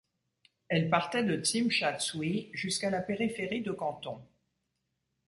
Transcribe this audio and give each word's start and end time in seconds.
Elle 0.67 0.89
partait 0.89 1.23
de 1.23 1.35
Tsim 1.39 1.69
Sha 1.69 1.95
Tsui 1.99 2.49
jusqu'à 2.55 2.89
la 2.89 3.01
périphérie 3.01 3.61
de 3.61 3.71
Canton. 3.71 4.19